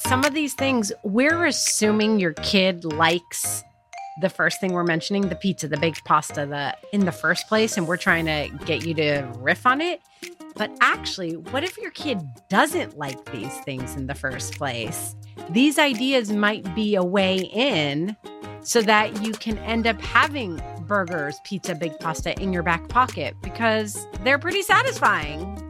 [0.00, 3.62] Some of these things, we're assuming your kid likes
[4.20, 7.76] the first thing we're mentioning, the pizza, the baked pasta, the in the first place,
[7.76, 10.00] and we're trying to get you to riff on it.
[10.56, 15.14] But actually, what if your kid doesn't like these things in the first place?
[15.50, 18.16] These ideas might be a way in
[18.60, 23.36] so that you can end up having burgers, pizza, baked pasta in your back pocket
[23.42, 25.67] because they're pretty satisfying.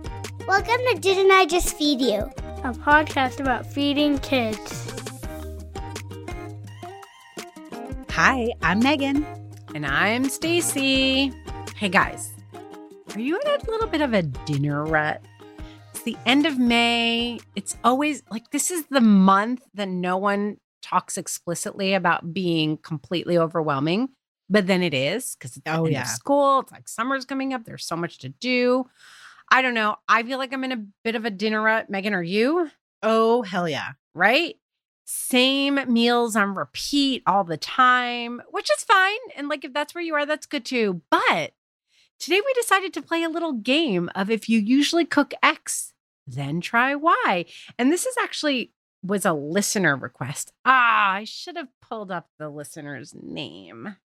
[0.48, 2.20] Welcome to Didn't I Just Feed You?
[2.64, 4.90] A podcast about feeding kids.
[8.10, 9.26] Hi, I'm Megan.
[9.74, 11.32] And I'm Stacy.
[11.76, 12.32] Hey guys,
[13.14, 15.22] are you in a little bit of a dinner rut?
[15.90, 17.38] It's the end of May.
[17.54, 23.36] It's always like this is the month that no one talks explicitly about being completely
[23.36, 24.08] overwhelming,
[24.48, 26.02] but then it is because it's Oh, the end yeah.
[26.02, 26.60] of school.
[26.60, 27.64] It's like summer's coming up.
[27.64, 28.86] There's so much to do.
[29.50, 29.96] I don't know.
[30.08, 31.88] I feel like I'm in a bit of a dinner rut.
[31.90, 32.70] Megan, are you?
[33.02, 33.92] Oh, hell yeah.
[34.14, 34.56] right?
[35.04, 39.16] Same meals on repeat all the time, which is fine.
[39.36, 41.00] And like if that's where you are, that's good too.
[41.10, 41.52] But
[42.18, 45.94] today we decided to play a little game of if you usually cook X,
[46.26, 47.46] then try Y.
[47.78, 50.52] And this is actually was a listener request.
[50.66, 53.96] Ah, I should have pulled up the listener's name.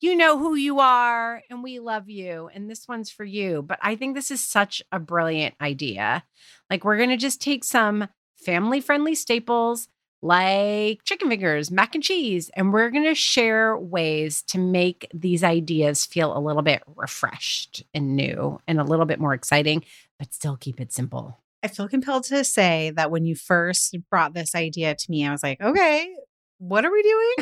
[0.00, 2.48] You know who you are, and we love you.
[2.54, 3.60] And this one's for you.
[3.60, 6.24] But I think this is such a brilliant idea.
[6.70, 9.88] Like, we're going to just take some family friendly staples
[10.22, 15.42] like chicken fingers, mac and cheese, and we're going to share ways to make these
[15.42, 19.82] ideas feel a little bit refreshed and new and a little bit more exciting,
[20.18, 21.38] but still keep it simple.
[21.62, 25.32] I feel compelled to say that when you first brought this idea to me, I
[25.32, 26.14] was like, okay,
[26.58, 27.34] what are we doing?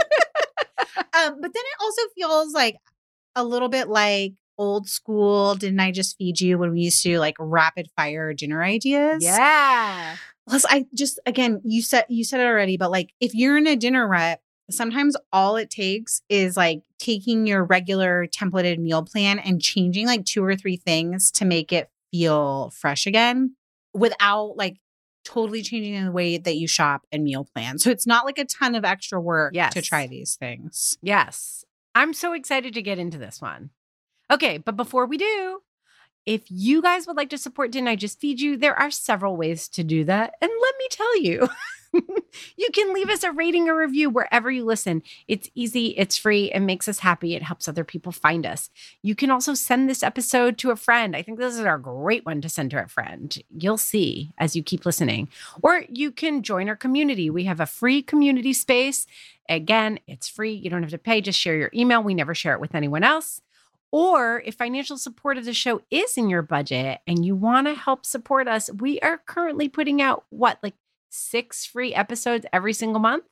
[0.96, 2.76] um, but then it also feels like
[3.34, 5.54] a little bit like old school.
[5.54, 9.22] Didn't I just feed you when we used to like rapid fire dinner ideas?
[9.22, 10.16] Yeah.
[10.48, 13.66] Plus, I just again, you said you said it already, but like if you're in
[13.66, 14.40] a dinner rut,
[14.70, 20.24] sometimes all it takes is like taking your regular templated meal plan and changing like
[20.24, 23.54] two or three things to make it feel fresh again
[23.94, 24.76] without like
[25.24, 27.78] totally changing the way that you shop and meal plan.
[27.78, 29.74] So it's not like a ton of extra work Yes.
[29.74, 30.98] to try these things.
[31.02, 31.64] Yes.
[31.94, 33.70] I'm so excited to get into this one.
[34.30, 35.60] Okay, but before we do,
[36.24, 39.36] if you guys would like to support Didn't I Just Feed You, there are several
[39.36, 40.34] ways to do that.
[40.40, 41.48] And let me tell you,
[42.56, 45.02] you can leave us a rating or review wherever you listen.
[45.28, 48.70] It's easy, it's free, it makes us happy, it helps other people find us.
[49.02, 51.14] You can also send this episode to a friend.
[51.14, 53.36] I think this is a great one to send to a friend.
[53.56, 55.28] You'll see as you keep listening.
[55.62, 57.30] Or you can join our community.
[57.30, 59.06] We have a free community space.
[59.48, 60.52] Again, it's free.
[60.52, 61.20] You don't have to pay.
[61.20, 62.02] Just share your email.
[62.02, 63.42] We never share it with anyone else.
[63.90, 67.74] Or if financial support of the show is in your budget and you want to
[67.74, 70.74] help support us, we are currently putting out what, like
[71.12, 73.24] six free episodes every single month?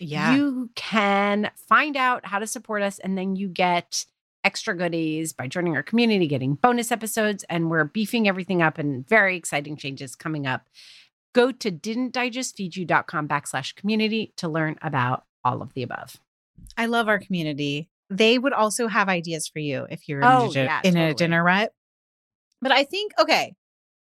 [0.00, 0.34] Yeah.
[0.34, 4.04] You can find out how to support us and then you get
[4.44, 9.06] extra goodies by joining our community, getting bonus episodes, and we're beefing everything up and
[9.06, 10.68] very exciting changes coming up.
[11.34, 16.16] Go to didntijustfeedyou.com backslash community to learn about all of the above.
[16.76, 17.88] I love our community.
[18.10, 21.14] They would also have ideas for you if you're in, Oh, a, yeah, in a
[21.14, 21.72] dinner rut.
[22.62, 23.54] But I think, okay,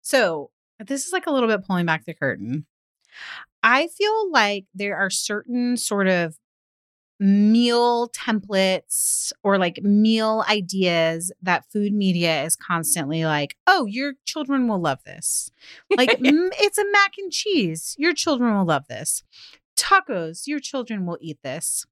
[0.03, 0.51] so
[0.85, 2.67] this is like a little bit pulling back the curtain.
[3.63, 6.37] I feel like there are certain sort of
[7.21, 14.67] meal templates or like meal ideas that food media is constantly like, oh, your children
[14.67, 15.53] will love this.
[15.97, 17.95] Like, it's a mac and cheese.
[17.99, 19.23] Your children will love this.
[19.77, 21.87] Tacos, your children will eat this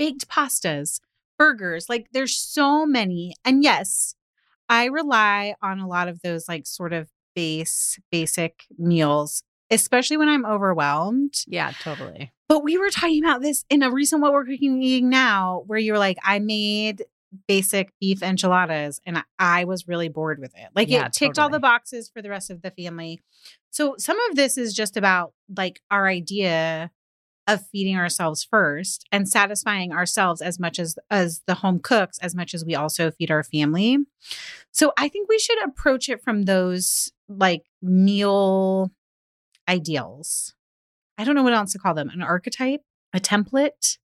[0.00, 0.98] baked pastas,
[1.38, 1.90] burgers.
[1.90, 3.34] Like there's so many.
[3.44, 4.14] And yes,
[4.66, 10.28] I rely on a lot of those like sort of base basic meals, especially when
[10.28, 11.34] I'm overwhelmed.
[11.46, 12.32] Yeah, totally.
[12.48, 15.78] But we were talking about this in a recent what we're cooking eating now, where
[15.78, 17.04] you were like, I made
[17.46, 20.68] basic beef enchiladas and I- was really bored with it.
[20.74, 23.20] Like Yeah, it ticked all the boxes for the rest of the family.
[23.70, 26.90] So some of this is just about like our idea
[27.46, 32.34] of feeding ourselves first and satisfying ourselves as much as as the home cooks as
[32.34, 33.98] much as we also feed our family.
[34.72, 38.90] So I think we should approach it from those like meal
[39.68, 40.54] ideals.
[41.18, 42.80] I don't know what else to call them, an archetype,
[43.12, 43.98] a template.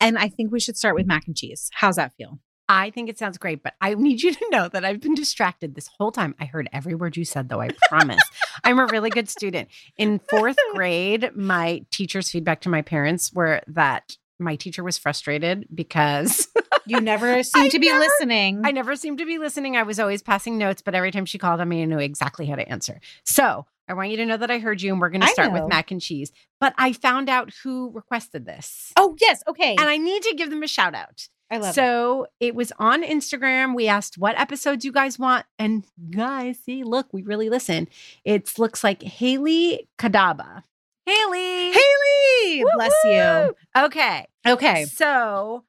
[0.00, 1.70] And I think we should start with mac and cheese.
[1.72, 2.38] How's that feel?
[2.68, 5.74] I think it sounds great, but I need you to know that I've been distracted
[5.74, 6.34] this whole time.
[6.40, 7.60] I heard every word you said, though.
[7.60, 8.22] I promise.
[8.64, 9.68] I'm a really good student.
[9.96, 15.66] In fourth grade, my teacher's feedback to my parents were that my teacher was frustrated
[15.72, 16.48] because
[16.86, 18.62] You never seem to be never- listening.
[18.64, 19.76] I never seemed to be listening.
[19.76, 22.46] I was always passing notes, but every time she called on me, I knew exactly
[22.46, 23.00] how to answer.
[23.24, 25.52] So I want you to know that I heard you, and we're going to start
[25.52, 26.32] with mac and cheese.
[26.60, 28.92] But I found out who requested this.
[28.96, 29.42] oh, yes.
[29.48, 29.76] Okay.
[29.78, 31.28] And I need to give them a shout out.
[31.50, 31.74] I love it.
[31.74, 32.54] so it.
[32.56, 33.76] was on Instagram.
[33.76, 35.46] We asked what episodes you guys want.
[35.58, 37.86] And guys, see, look, we really listen.
[38.24, 40.64] It looks like Haley Kadaba.
[41.04, 41.72] Haley.
[41.72, 43.54] Haley, Woo, bless you.
[43.76, 44.26] Okay.
[44.44, 44.84] Okay.
[44.86, 45.64] So,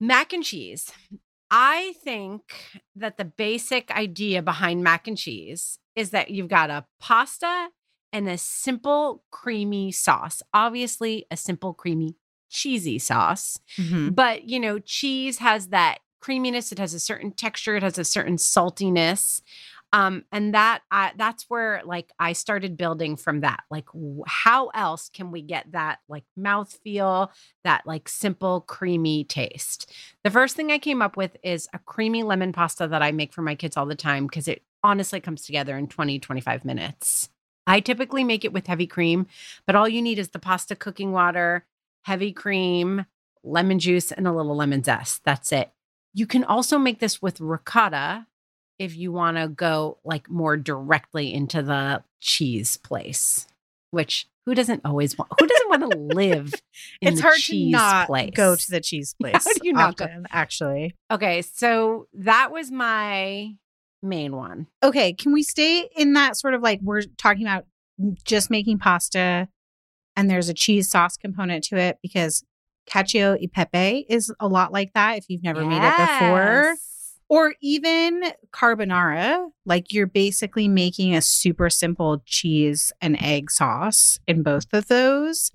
[0.00, 0.92] mac and cheese.
[1.50, 2.42] I think
[2.94, 7.68] that the basic idea behind mac and cheese is that you've got a pasta
[8.12, 10.42] and a simple creamy sauce.
[10.54, 12.14] Obviously, a simple creamy
[12.50, 13.58] cheesy sauce.
[13.78, 14.14] Mhm.
[14.14, 18.04] But, you know, cheese has that creaminess, it has a certain texture, it has a
[18.04, 19.42] certain saltiness.
[19.92, 23.60] Um, and that I, that's where like I started building from that.
[23.70, 23.86] Like,
[24.26, 27.28] how else can we get that like mouthfeel,
[27.64, 29.92] that like simple, creamy taste?
[30.24, 33.32] The first thing I came up with is a creamy lemon pasta that I make
[33.32, 37.28] for my kids all the time because it honestly comes together in 20, 25 minutes.
[37.66, 39.26] I typically make it with heavy cream,
[39.66, 41.66] but all you need is the pasta cooking water,
[42.02, 43.06] heavy cream,
[43.42, 45.24] lemon juice, and a little lemon zest.
[45.24, 45.70] That's it.
[46.14, 48.26] You can also make this with ricotta
[48.78, 53.46] if you want to go like more directly into the cheese place,
[53.90, 56.54] which who doesn't always want, who doesn't want to live
[57.00, 58.30] in it's the hard to cheese not place?
[58.34, 59.34] go to the cheese place.
[59.44, 60.06] How do you not go?
[60.30, 60.94] Actually.
[61.10, 63.56] Okay, so that was my
[64.06, 64.66] main one.
[64.82, 65.12] Okay.
[65.12, 67.66] Can we stay in that sort of like we're talking about
[68.24, 69.48] just making pasta
[70.16, 72.44] and there's a cheese sauce component to it because
[72.88, 76.76] cacio e pepe is a lot like that if you've never made it before.
[77.28, 78.22] Or even
[78.52, 84.86] carbonara like you're basically making a super simple cheese and egg sauce in both of
[84.86, 85.50] those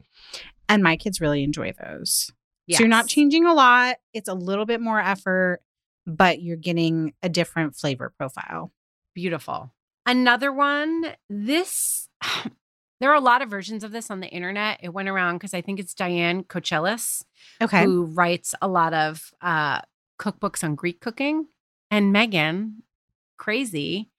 [0.68, 2.32] and my kids really enjoy those
[2.70, 5.62] so you're not changing a lot it's a little bit more effort
[6.08, 8.72] but you're getting a different flavor profile
[9.14, 9.74] Beautiful.
[10.06, 12.08] Another one, this
[13.02, 14.80] there are a lot of versions of this on the internet.
[14.82, 17.24] It went around because I think it's Diane Kochilas
[17.62, 19.82] okay who writes a lot of uh,
[20.20, 21.48] cookbooks on Greek cooking.
[21.90, 22.84] And Megan,
[23.38, 24.10] crazy.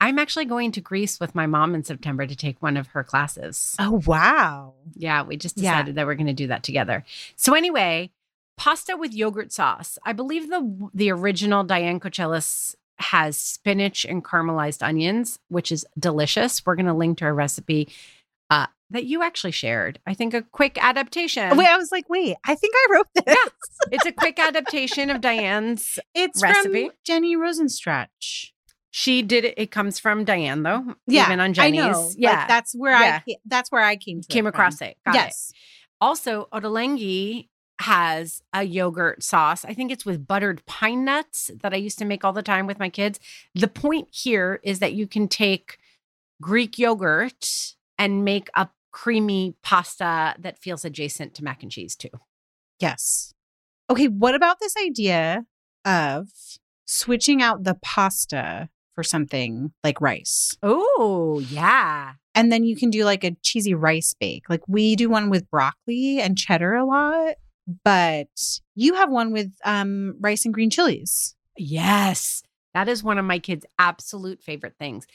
[0.00, 3.02] I'm actually going to Greece with my mom in September to take one of her
[3.04, 3.74] classes.
[3.78, 5.72] oh wow Yeah, we just Yeah.
[5.72, 7.04] decided that we're going to do that together.
[7.36, 8.10] So anyway,
[8.58, 9.98] pasta with yogurt sauce.
[10.04, 16.66] I believe the the original Diane Kochilas has spinach and caramelized onions, which is delicious.
[16.66, 17.88] We're going to link to a recipe
[18.50, 20.00] uh, that you actually shared.
[20.06, 21.56] I think a quick adaptation.
[21.56, 23.36] wait i was like wait i think i wrote this
[23.92, 25.98] it's a quick adaptation of Diane's.
[26.14, 26.86] it's Recipe?
[26.88, 28.50] from Jenny Rosenstrach
[28.90, 29.54] She did it.
[29.56, 30.94] It comes from Diane though.
[31.06, 31.80] yeah even on I Jenny's.
[31.84, 32.00] know.
[32.08, 33.20] Like, Yeah, that's where Yeah.
[33.28, 34.96] i that's where i came came it across it.
[35.04, 35.18] Got it.
[35.18, 35.52] yes
[36.00, 37.48] Also, Ottolenghi
[37.80, 39.64] has a yogurt sauce.
[39.64, 42.66] I think it's with buttered pine nuts that I used to make all the time
[42.66, 43.20] with my kids.
[43.54, 45.78] The point here is that you can take
[46.40, 52.10] Greek yogurt and make a creamy pasta that feels adjacent to mac and cheese too.
[52.80, 53.32] Yes.
[53.90, 55.44] Okay, what about this idea
[55.84, 56.28] of
[56.84, 60.56] switching out the pasta for something like rice?
[60.62, 62.14] Oh, yeah.
[62.34, 64.48] And then you can do like a cheesy rice bake.
[64.48, 67.34] Like we do one with broccoli and cheddar a lot,
[67.84, 68.28] but
[68.74, 71.34] you have one with um rice and green chilies.
[71.56, 72.42] Yes.
[72.74, 75.06] That is one of my kids' absolute favorite things.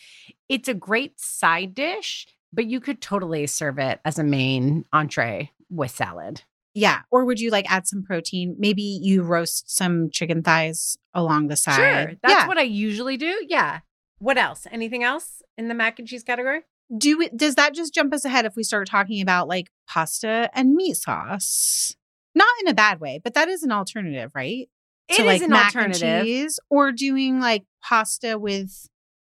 [0.49, 5.51] It's a great side dish, but you could totally serve it as a main entree
[5.69, 6.41] with salad.
[6.73, 7.01] Yeah.
[7.11, 8.55] Or would you like add some protein?
[8.57, 11.75] Maybe you roast some chicken thighs along the side.
[11.75, 12.15] Sure.
[12.21, 12.47] That's yeah.
[12.47, 13.45] what I usually do.
[13.47, 13.81] Yeah.
[14.17, 14.65] What else?
[14.71, 16.61] Anything else in the mac and cheese category?
[16.97, 20.49] do it does that just jump us ahead if we start talking about like pasta
[20.53, 21.95] and meat sauce
[22.35, 24.69] not in a bad way but that is an alternative right
[25.09, 26.25] It to is like an mac and alternative.
[26.25, 28.87] cheese or doing like pasta with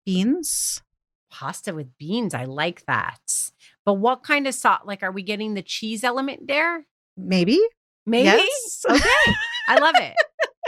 [0.06, 0.82] beans
[1.32, 2.36] Pasta with beans.
[2.36, 3.18] I like that.
[3.86, 4.82] But what kind of sauce?
[4.86, 6.86] Like, are we getting the cheese element there?
[7.18, 7.60] maybe
[8.06, 8.26] Maybe.
[8.28, 8.86] Yes.
[8.88, 9.34] Okay.
[9.68, 10.14] I love it.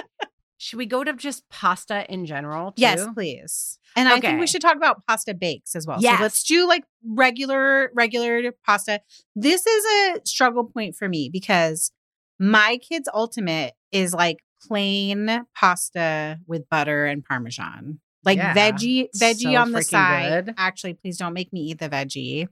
[0.58, 2.72] Should we go to just pasta in general?
[2.72, 2.82] Too?
[2.82, 6.18] yes please and i think we should talk about pasta bakes as well Yes.
[6.18, 9.02] so let's do like regular regular pasta
[9.36, 11.92] this is a struggle point for me because
[12.40, 18.54] my kids ultimate is like plain pasta with butter and parmesan Like Yeah.
[18.56, 20.46] veggie, veggie So on the side.
[20.46, 20.56] good.
[20.58, 22.48] Actually, please don't make me eat the veggie.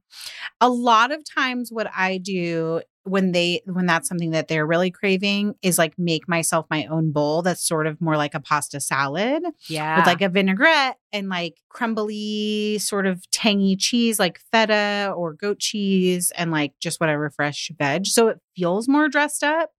[0.61, 4.89] A lot of times, what I do when they when that's something that they're really
[4.89, 8.79] craving is like make myself my own bowl that's sort of more like a pasta
[8.79, 9.97] salad Yeah.
[9.97, 15.59] with like a vinaigrette and like crumbly sort of tangy cheese like feta or goat
[15.59, 19.71] cheese and like just whatever fresh veg so it feels more dressed up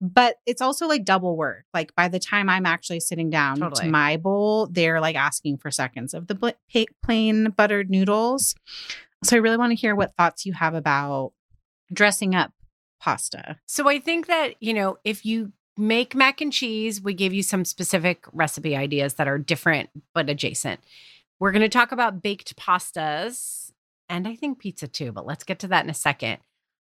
[0.00, 3.86] but it's also like double work like by the time i'm actually sitting down Totally.
[3.86, 8.54] to my bowl they're like asking for seconds of the bl- plain buttered noodles
[9.24, 11.32] so i really want to hear what thoughts you have about
[11.92, 12.52] dressing up
[13.00, 17.32] pasta So I think that, you know, if you make mac and cheese, we gave
[17.32, 20.80] you some specific recipe ideas that are different but adjacent.
[21.40, 23.72] We're going to talk about baked pastas
[24.08, 26.38] and I think pizza too, but let's get to that in a second.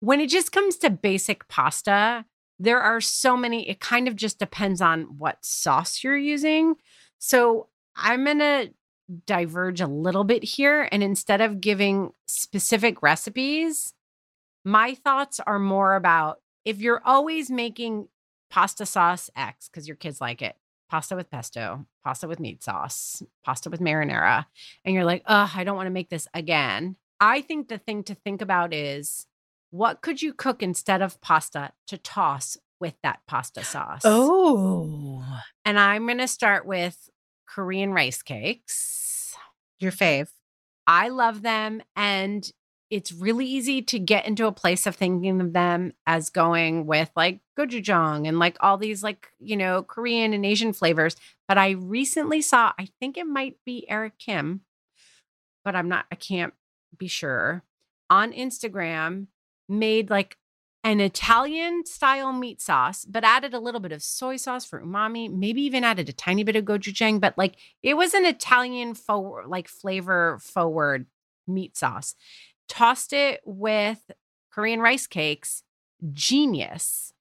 [0.00, 2.26] When it just comes to basic pasta,
[2.58, 6.76] there are so many, it kind of just depends on what sauce you're using.
[7.18, 8.70] So I'm going to
[9.26, 10.88] diverge a little bit here.
[10.90, 13.92] And instead of giving specific recipes,
[14.64, 18.08] my thoughts are more about if you're always making
[18.50, 20.56] pasta sauce X because your kids like it,
[20.88, 24.46] pasta with pesto, pasta with meat sauce, pasta with marinara,
[24.84, 26.96] and you're like, oh, I don't want to make this again.
[27.20, 29.26] I think the thing to think about is
[29.74, 34.02] what could you cook instead of pasta to toss with that pasta sauce?
[34.04, 35.24] oh
[35.64, 37.10] And I'm going to start with
[37.48, 39.34] Korean rice cakes.
[39.80, 40.28] your fave
[40.86, 41.82] I love them.
[41.96, 42.48] And
[42.88, 47.10] it's really easy to get into a place of thinking of them as going with
[47.16, 51.16] like gochujang and like all these like, you know, Korean and Asian flavors.
[51.48, 54.60] But I recently saw, I think it might be Eric Kim,
[55.64, 56.54] but I'm not, I can't
[56.96, 57.64] be sure,
[58.08, 59.26] on Instagram
[59.68, 60.36] made like
[60.82, 65.32] an Italian style meat sauce, but added a little bit of soy sauce for umami,
[65.32, 69.46] maybe even added a tiny bit of gochujang, but like it was an Italian forward,
[69.46, 71.06] like flavor forward
[71.46, 72.14] meat sauce.
[72.68, 74.10] Tossed it with
[74.52, 75.62] Korean rice cakes,
[76.12, 77.12] genius.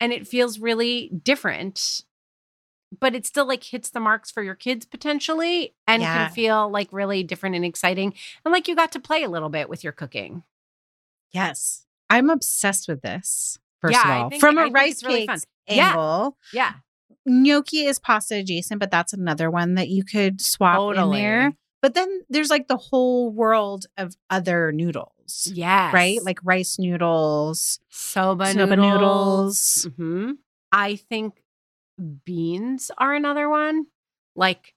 [0.00, 2.04] And it feels really different,
[2.98, 6.24] but it still like hits the marks for your kids potentially and Yeah.
[6.26, 8.14] can feel like really different and exciting.
[8.44, 10.42] And like you got to play a little bit with your cooking.
[11.32, 11.84] Yes.
[12.10, 13.58] I'm obsessed with this.
[13.80, 15.76] First Yeah, of all, think- from I a think rice really cakes fun.
[15.76, 15.88] Yeah.
[15.90, 16.72] angle, Yeah.
[17.24, 21.18] gnocchi is pasta adjacent, but that's another one that you could swap Totally.
[21.20, 21.52] in there.
[21.82, 25.94] But then there's like the whole world of other noodles, Yes.
[25.94, 26.22] right?
[26.22, 29.86] Like rice noodles, soba, soba noodles.
[29.86, 29.88] noodles.
[29.96, 30.32] hmm
[30.72, 31.42] I think
[32.24, 33.86] beans are another one,
[34.36, 34.74] like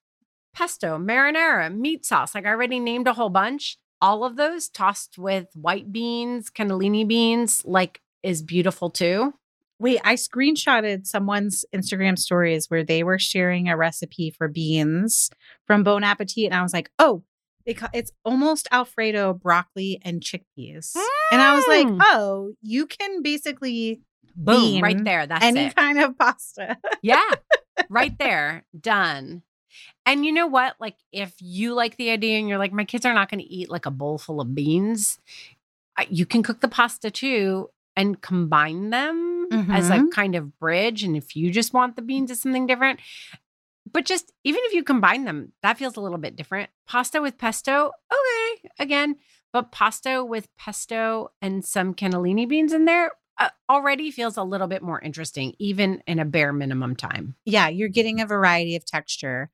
[0.54, 2.36] pesto, marinara, meat sauce.
[2.36, 3.78] Like I already named a whole bunch.
[4.04, 9.34] All of those tossed with white beans, cannellini beans, like is beautiful too.
[9.80, 15.30] Wait, I screenshotted someone's Instagram stories where they were sharing a recipe for beans
[15.66, 17.24] from Bon Appetit, and I was like, oh,
[17.66, 20.96] it's almost Alfredo broccoli and chickpeas.
[21.32, 22.00] And I was like, Mm.
[22.02, 24.02] oh, you can basically
[24.36, 25.26] Boom, right there.
[25.28, 25.76] That's any it.
[25.76, 26.78] kind of pasta.
[27.02, 27.24] Yeah,
[27.90, 28.66] right there.
[28.78, 29.44] Done.
[30.06, 30.76] And you know what?
[30.80, 33.46] Like, if you like the idea and you're like, my kids are not going to
[33.50, 35.20] eat like a bowl full of beans,
[36.10, 40.12] you can cook the pasta too and combine them as a Mhm.
[40.12, 41.04] kind of bridge.
[41.04, 43.00] And if you just want the beans as something different,
[43.92, 46.70] but just even if you combine them, that feels a little bit different.
[46.88, 49.18] Pasta with pesto, okay, again,
[49.52, 54.68] but pasta with pesto and some cannellini beans in there uh, already feels a little
[54.68, 57.36] bit more interesting, even in a bare minimum time.
[57.46, 59.50] yeah, you're getting a variety of texture.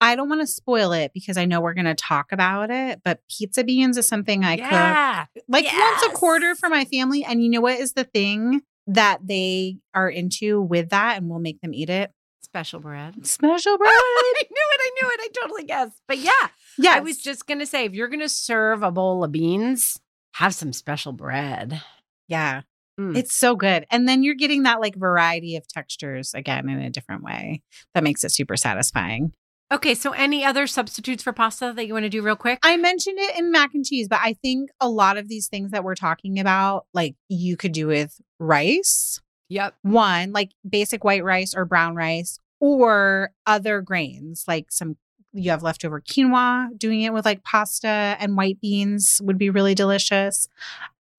[0.00, 3.02] I don't want to spoil it because I know we're going to talk about it,
[3.04, 5.26] but pizza beans is something I cook yeah.
[5.46, 7.24] like once a quarter for my family.
[7.24, 11.38] And you know what is the thing that they are into with that and we'll
[11.38, 12.12] make them eat it?
[12.40, 13.26] Special bread.
[13.26, 13.90] Special bread.
[13.90, 14.80] I knew it.
[14.80, 15.20] I knew it.
[15.20, 16.00] I totally guessed.
[16.08, 16.94] But yeah, yeah.
[16.94, 20.00] I was just going to say if you're going to serve a bowl of beans,
[20.32, 21.82] have some special bread.
[22.26, 22.62] yeah.
[23.00, 23.16] Mm.
[23.16, 23.86] It's so good.
[23.90, 27.62] And then you're getting that like variety of textures again in a different way.
[27.94, 29.32] That makes it super satisfying.
[29.72, 29.94] Okay.
[29.94, 32.58] So, any other substitutes for pasta that you want to do real quick?
[32.62, 35.70] I mentioned it in mac and cheese, but I think a lot of these things
[35.70, 39.74] that we're talking about, like you could do with rice, yep.
[39.82, 44.96] one, like basic white rice or brown rice, or other grains, like some
[45.32, 49.74] you have leftover quinoa, doing it with like pasta and white beans would be really
[49.74, 50.48] delicious.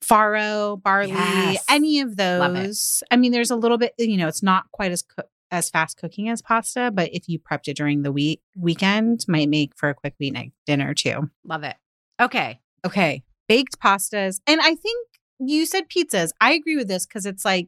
[0.03, 1.63] Farro, barley, Yes.
[1.69, 3.03] any of those.
[3.11, 5.03] I mean, there's a little bit, you know, it's not quite as
[5.51, 9.49] as fast cooking as pasta, but if you prepped it during the week weekend, might
[9.49, 11.29] make for a quick weeknight dinner too.
[11.43, 11.75] Love it.
[12.21, 12.59] Okay.
[12.85, 13.23] Okay.
[13.49, 14.39] Baked pastas.
[14.47, 15.07] And I think
[15.39, 16.29] you said pizzas.
[16.39, 17.67] I agree with this because it's like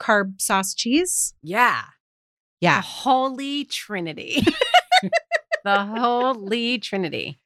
[0.00, 1.34] carb sauce cheese.
[1.42, 1.82] Yeah.
[2.60, 2.76] Yeah.
[2.80, 4.46] The holy trinity.
[5.64, 7.40] the holy trinity.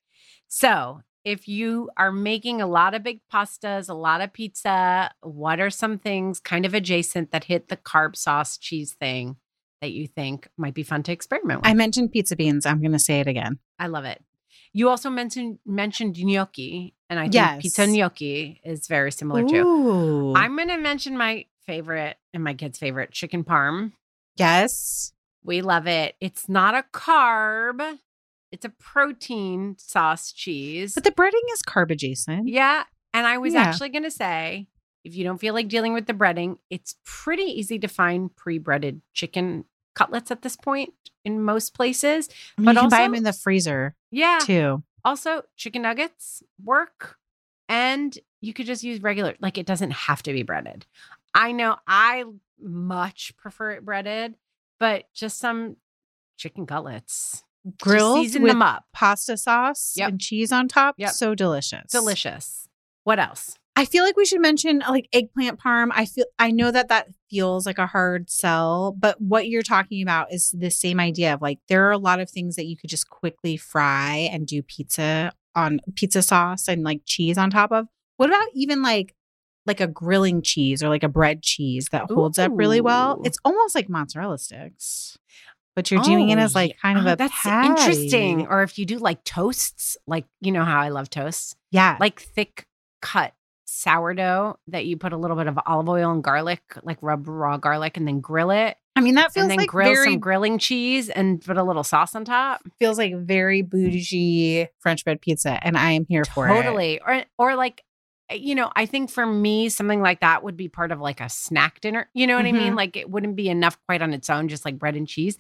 [0.49, 5.61] So, if you are making a lot of big pastas, a lot of pizza, what
[5.61, 9.37] are some things kind of adjacent that hit the carb sauce cheese thing
[9.83, 11.69] that you think might be fun to experiment with?
[11.69, 12.65] I mentioned pizza beans.
[12.67, 13.59] I'm going to say it again.
[13.79, 14.23] I love it.
[14.73, 17.63] You also mentioned mentioned gnocchi, and I think Yes.
[17.63, 20.33] pizza gnocchi is very similar too.
[20.37, 23.93] I'm going to mention my favorite and my kid's favorite chicken parm.
[24.37, 25.13] yes.
[25.45, 26.15] We love it.
[26.21, 27.99] It's not a carb.
[28.53, 30.95] It's a protein sauce cheese.
[30.95, 32.49] But the breading is carb adjacent.
[32.49, 32.85] yeah.
[33.15, 33.63] And I was Yeah.
[33.63, 34.69] actually going to say
[35.05, 38.59] if you don't feel like dealing with the breading, it's pretty easy to find pre
[38.59, 39.65] breaded chicken
[39.95, 40.93] cutlets at this point
[41.25, 42.29] in most places.
[42.57, 44.39] I mean, But you can buy them in the freezer Yeah.
[44.43, 44.83] too.
[45.05, 47.17] Also, chicken nuggets work.
[47.69, 50.87] And you could just use regular, like it doesn't have to be breaded.
[51.35, 52.25] I know I
[52.61, 54.35] much prefer it breaded,
[54.79, 55.77] but just some
[56.37, 57.45] chicken cutlets.
[57.81, 58.85] Grilled season with them up.
[58.93, 60.09] pasta sauce Yep.
[60.09, 60.95] and cheese on top.
[60.99, 61.11] Yep.
[61.11, 61.91] So delicious.
[61.91, 62.69] Delicious.
[63.05, 63.57] What else?
[63.77, 65.91] I feel like we should mention like eggplant parm.
[65.93, 70.03] I feel I know that that feels like a hard sell, but what you're talking
[70.03, 72.77] about is the same idea of like there are a lot of things that you
[72.77, 77.71] could just quickly fry and do pizza on pizza sauce and like cheese on top
[77.71, 77.87] of.
[78.17, 79.15] What about even like
[79.65, 83.21] like a grilling cheese or like a bread cheese that holds up really well?
[83.25, 85.19] It's almost like mozzarella sticks.
[85.79, 87.69] But you're doing it Oh, as like kind of Oh, a that's patty.
[87.69, 88.49] interesting.
[88.49, 91.97] Or if you do like toasts, like you know how I love toasts, Yeah.
[92.01, 92.67] like thick
[93.01, 93.33] cut
[93.65, 97.59] sourdough that you put a little bit of olive oil and garlic, like rub raw
[97.59, 100.19] garlic, and then grill it, I mean that feels and then like grill very some
[100.19, 102.61] grilling cheese and put a little sauce on top.
[102.81, 106.53] feels like very bougie French bread pizza, and I am here for it.
[106.55, 107.01] Totally.
[107.07, 107.85] Or or like
[108.31, 111.29] you know, I think for me something like that would be part of like a
[111.29, 112.09] snack dinner.
[112.15, 112.75] You know what I mean?
[112.75, 112.77] Mhm.
[112.77, 115.37] Like it wouldn't be enough quite on its own just like bread and cheese.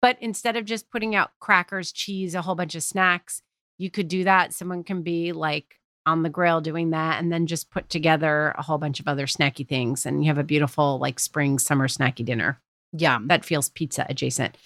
[0.00, 3.42] But instead of just putting out crackers, cheese, a whole bunch of snacks,
[3.78, 4.54] you could do that.
[4.54, 8.62] Someone can be like on the grill doing that and then just put together a
[8.62, 12.24] whole bunch of other snacky things and you have a beautiful like spring summer snacky
[12.24, 12.60] dinner
[12.96, 13.28] Yum.
[13.28, 14.56] that feels pizza adjacent.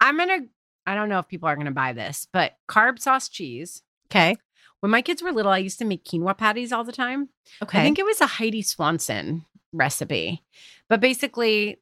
[0.00, 0.48] I'm going to
[0.86, 4.36] I don't know if people are going to buy this, but carb sauce cheese Okay.
[4.80, 7.30] When my kids were little, I used to make quinoa patties all the time.
[7.62, 7.80] Okay.
[7.80, 10.42] I think it was a Heidi Swanson recipe,
[10.88, 11.78] but basically,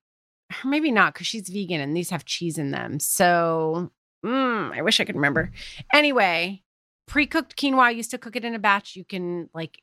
[0.65, 3.01] or maybe not because she's vegan and these have cheese in them.
[3.01, 3.91] So
[4.25, 5.51] mm, I wish I could remember.
[5.93, 6.63] Anyway,
[7.07, 8.97] pre cooked quinoa, I used to cook it in a batch.
[8.97, 9.81] You can like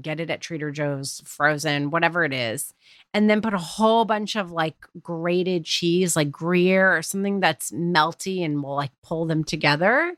[0.00, 2.74] get it at Trader Joe's, frozen, whatever it is,
[3.14, 7.70] and then put a whole bunch of like grated cheese, like Gruyere or something that's
[7.70, 10.16] melty and will like pull them together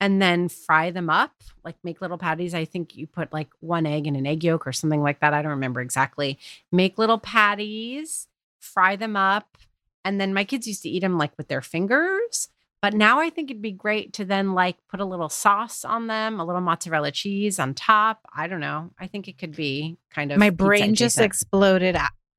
[0.00, 1.32] and then fry them up,
[1.64, 2.54] like make little patties.
[2.54, 5.34] I think you put like one egg and an egg yolk or something like that.
[5.34, 6.38] I don't remember exactly.
[6.70, 8.28] Make little patties,
[8.60, 9.58] fry them up.
[10.04, 12.48] And then my kids used to eat them like with their fingers.
[12.80, 16.06] But now I think it'd be great to then like put a little sauce on
[16.06, 18.20] them, a little mozzarella cheese on top.
[18.34, 18.90] I don't know.
[19.00, 21.96] I think it could be kind of My brain just exploded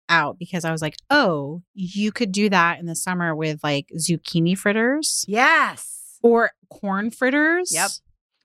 [0.08, 3.90] out because I was like, oh, you could do that in the summer with like
[3.98, 5.99] zucchini fritters yes.
[6.22, 7.74] Or corn fritters.
[7.74, 7.90] Yep.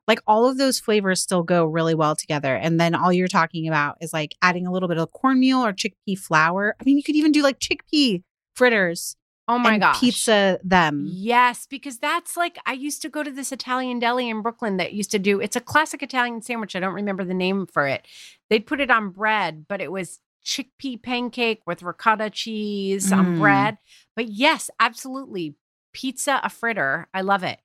[0.06, 2.54] Like all of those flavors still go really well together.
[2.54, 5.72] And then all you're talking about is like adding a little bit of cornmeal or
[5.72, 6.76] chickpea flour.
[6.80, 8.22] I mean, you could even do like chickpea
[8.54, 9.16] fritters
[9.48, 10.00] Oh my gosh.
[10.00, 11.06] pizza them.
[11.10, 14.92] Yes, because that's like I used to go to this Italian deli in Brooklyn that
[14.94, 16.74] used to do it's a classic Italian sandwich.
[16.76, 18.06] I don't remember the name for it.
[18.50, 23.38] They'd put it on bread, but it was chickpea pancake with ricotta cheese on Mm.
[23.38, 23.78] bread.
[24.16, 25.56] But yes, absolutely.
[25.94, 27.08] Pizza a fritter.
[27.14, 27.58] I love it.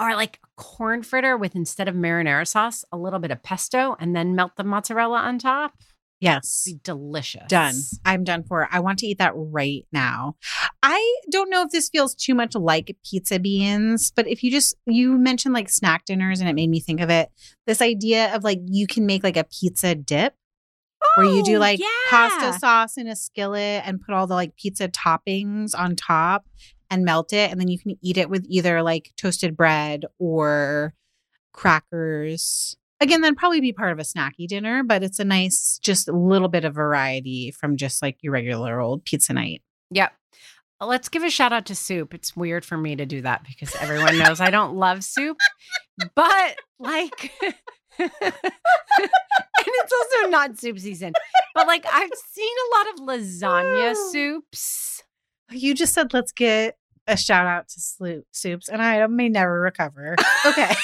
[0.00, 3.96] Or like a corn fritter with instead of marinara sauce, a little bit of pesto
[4.00, 5.74] and then melt the mozzarella on top.
[6.20, 6.64] Yes.
[6.66, 7.46] Be delicious.
[7.48, 7.74] Done.
[8.04, 8.68] I'm done for.
[8.70, 10.36] I want to eat that right now.
[10.82, 14.74] I don't know if this feels too much like pizza beans, but if you just
[14.86, 17.30] you mentioned like snack dinners and it made me think of it.
[17.66, 20.34] This idea of like you can make like a pizza dip
[21.16, 21.86] where you do Oh, like yeah.
[22.10, 26.44] pasta sauce in a skillet and put all the like pizza toppings on top
[26.90, 30.92] and melt it and then you can eat it with either like toasted bread or
[31.52, 32.76] crackers.
[33.00, 36.12] Again, that'd probably be part of a snacky dinner, but it's a nice, just a
[36.12, 39.62] little bit of variety from just like your regular old pizza night.
[39.90, 40.12] Yep.
[40.82, 42.14] Let's give a shout out to soup.
[42.14, 45.36] It's weird for me to do that because everyone knows I don't love soup,
[46.14, 47.32] but like,
[47.98, 48.12] and
[49.66, 51.12] it's also not soup season,
[51.54, 55.02] but like I've seen a lot of lasagna soups.
[55.50, 56.76] You just said, let's get
[57.10, 60.16] a shout out to Sloop Soups, and I may never recover.
[60.46, 60.70] Okay.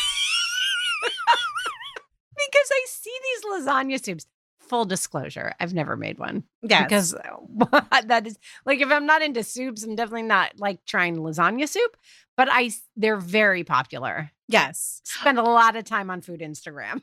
[2.36, 4.26] because I see these lasagna soups.
[4.60, 6.82] full disclosure, I've never made one Yeah.
[6.84, 11.16] because uh, that is like if I'm not into soups, I'm definitely not like trying
[11.16, 11.96] lasagna soup.
[12.36, 14.30] But I, they're very popular.
[14.46, 15.00] yes.
[15.04, 17.00] Spend a lot of time on food Instagram.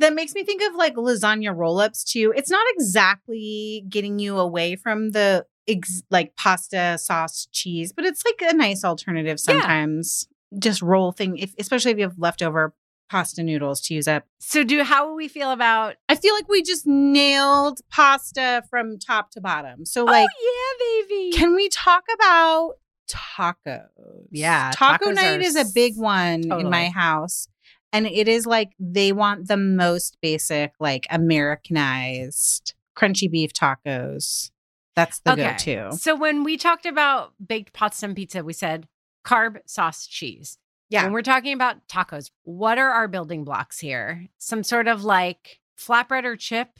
[0.00, 2.34] That makes me think of like lasagna roll ups too.
[2.36, 8.22] It's not exactly getting you away from the ex- like pasta sauce cheese, but it's
[8.24, 9.52] like a nice alternative Yeah.
[9.54, 10.28] sometimes.
[10.58, 12.74] Just roll thing, if, especially if you have leftover
[13.10, 14.24] pasta noodles to use up.
[14.38, 15.96] So, do how will we feel about?
[16.08, 19.84] I feel like we just nailed pasta from top to bottom.
[19.84, 21.32] So, oh, like, oh yeah, baby.
[21.36, 22.74] can we talk about
[23.08, 23.88] tacos?
[24.30, 27.48] Yeah, Taco tacos night are is a big one in my house.
[27.92, 34.50] And it is like they want the most basic, like Americanized crunchy beef tacos.
[34.96, 35.92] That's the go to.
[35.96, 38.88] So when we talked about baked and pizza, we said
[39.24, 40.58] carb, sauce, cheese.
[40.88, 41.04] Yeah.
[41.04, 44.26] When we're talking about tacos, what are our building blocks here?
[44.38, 46.70] Some sort of like flatbread or chip,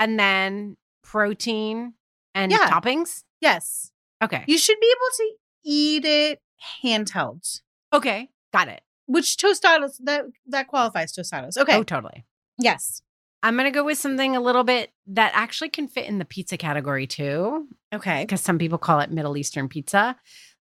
[0.00, 1.94] and then protein
[2.34, 2.68] and Yeah.
[2.70, 3.22] toppings.
[3.40, 3.92] Yes.
[4.22, 4.44] Okay.
[4.48, 5.32] You should be able to
[5.64, 6.42] eat it
[6.82, 7.60] handheld,
[7.92, 8.30] okay.
[8.52, 8.82] Got it.
[9.08, 11.56] which tostados that that qualifies tostados.
[11.56, 11.76] Okay.
[11.76, 12.24] Oh, totally.
[12.58, 13.02] yes.
[13.42, 16.24] I'm going to go with something a little bit that actually can fit in the
[16.24, 18.22] pizza category too, Okay.
[18.24, 20.16] because some people call it Middle Eastern pizza.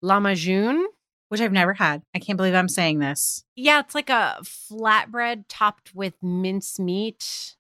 [0.04, 0.84] Lahmacun.
[1.30, 2.02] Which I've never had.
[2.14, 3.46] I can't believe I'm saying this.
[3.56, 7.56] Yeah, it's like a flatbread topped with minced meat.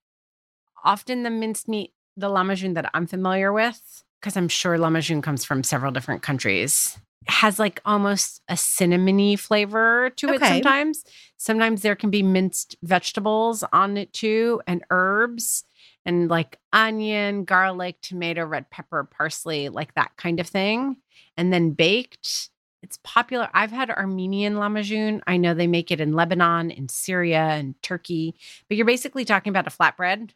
[0.84, 5.46] Often the minced meat, the lahmacun that I'm familiar with, because I'm sure lahmacun comes
[5.46, 10.48] from several different countries, has like almost a cinnamony flavor to it Okay.
[10.48, 11.04] sometimes.
[11.38, 15.64] Sometimes there can be minced vegetables on it too, and herbs,
[16.06, 20.98] and like onion, garlic, tomato, red pepper, parsley, like that kind of thing.
[21.38, 22.50] And then baked.
[22.84, 23.48] It's popular.
[23.54, 25.22] I've had Armenian lahmacun.
[25.28, 28.34] I know they make it in Lebanon, in Syria, and Turkey.
[28.68, 30.32] But you're basically talking about a flatbread.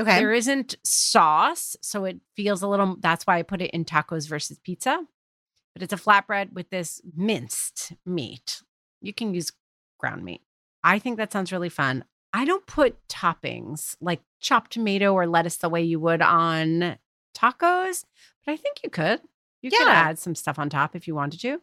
[0.00, 0.18] Okay.
[0.18, 2.96] There isn't sauce, so it feels a little.
[2.98, 5.04] That's why I put it in tacos versus pizza.
[5.74, 8.62] But it's a flatbread with this minced meat.
[9.00, 9.52] You can use
[9.98, 10.42] ground meat.
[10.82, 12.04] I think that sounds really fun.
[12.32, 16.98] I don't put toppings like chopped tomato or lettuce the way you would on
[17.36, 18.04] tacos,
[18.44, 19.20] but I think you could.
[19.62, 21.60] You could add some stuff on top if you wanted to.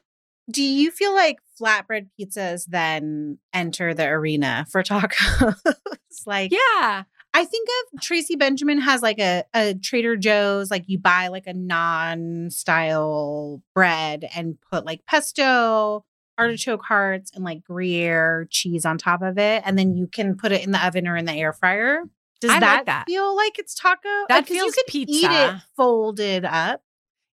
[0.49, 5.55] Do you feel like flatbread pizzas then enter the arena for tacos?
[6.25, 7.03] like, Yeah.
[7.33, 11.47] I think of Tracy Benjamin has like a, a Trader Joe's, like you buy like
[11.47, 16.03] a naan style bread and put like pesto,
[16.37, 19.63] artichoke hearts, and like Gruyere cheese on top of it.
[19.65, 22.03] And then you can put it in the oven or in the air fryer.
[22.41, 23.05] Does I like that, that.
[23.05, 24.01] feel like it's taco?
[24.27, 26.81] That Like, feels you can eat it folded up.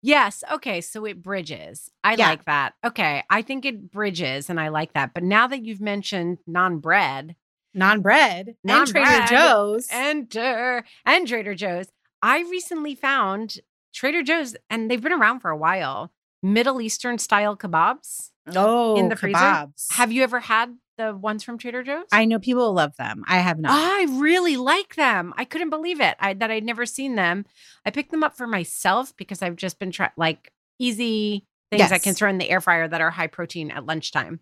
[0.02, 0.44] Yes.
[0.52, 0.80] Okay.
[0.82, 1.90] So it bridges.
[2.04, 2.28] I Yeah.
[2.28, 2.74] like that.
[2.84, 3.22] Okay.
[3.30, 5.14] I think it bridges and I like that.
[5.14, 7.34] But now that you've mentioned naan bread,
[7.76, 8.56] Naan bread.
[8.66, 9.28] Naan Trader Naan-bread.
[9.28, 9.88] Joe's.
[9.90, 11.86] enter and Trader Joe's,
[12.22, 13.58] I recently found
[13.94, 16.12] Trader Joe's and they've been around for a while.
[16.42, 18.30] Middle Eastern style kebabs.
[18.54, 19.38] oh, in the freezer?
[19.38, 19.92] kebabs.
[19.92, 22.06] Have you ever had the ones from Trader Joe's?
[22.12, 23.24] I know people love them.
[23.26, 23.72] I have not.
[23.74, 25.34] I really like them.
[25.36, 26.14] I couldn't believe it.
[26.20, 27.44] I that I'd never seen them.
[27.84, 31.94] I picked them up for myself because I've just been trying like easy things I
[31.96, 32.04] Yes.
[32.04, 34.40] can throw in the air fryer that are high protein at lunchtime.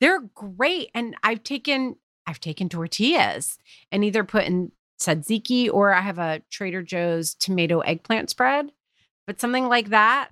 [0.00, 3.58] They're great, and I've taken I've taken tortillas
[3.92, 8.72] and either put in tzatziki or I have a Trader Joe's tomato eggplant spread.
[9.26, 10.30] But something like that,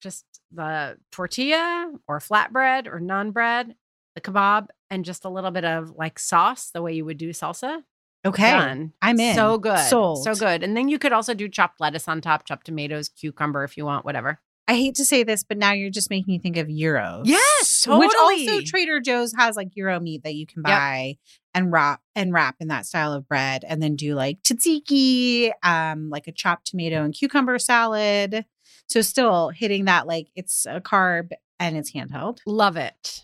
[0.00, 3.74] just the tortilla or flatbread or naan bread,
[4.14, 7.30] the kebab, and just a little bit of like sauce, the way you would do
[7.30, 7.82] salsa.
[8.24, 8.50] okay.
[8.52, 8.92] Done.
[9.02, 9.34] I'm in.
[9.34, 9.78] So good.
[9.78, 10.22] Sold.
[10.22, 10.62] So good.
[10.62, 13.84] And then you could also do chopped lettuce on top, chopped tomatoes, cucumber if you
[13.84, 14.40] want, whatever.
[14.66, 17.26] I hate to say this, but now you're just making me think of gyros.
[17.28, 18.06] Yes, totally.
[18.06, 18.16] Which
[18.48, 18.60] also.
[18.64, 20.78] Trader Joe's has like gyro meat that you can Yep.
[20.78, 21.16] buy
[21.52, 26.08] and wrap and wrap in that style of bread and then do like tzatziki, um,
[26.08, 28.46] like a chopped tomato and cucumber salad.
[28.88, 32.38] So still hitting that like it's a carb and it's handheld.
[32.46, 33.22] Love it.